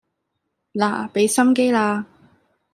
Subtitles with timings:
[0.73, 2.07] 嗱畀心機啦